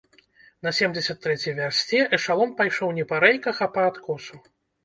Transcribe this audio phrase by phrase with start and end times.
[0.67, 4.35] На семдзесят трэцяй вярсце эшалон пайшоў не па рэйках, а па адкосу.